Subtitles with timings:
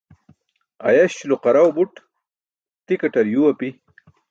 [0.87, 1.93] Ayaś lo qaraw buṭ,
[2.85, 3.69] tikaṭar yuu api.